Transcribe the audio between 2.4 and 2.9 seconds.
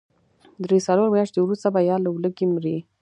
مري.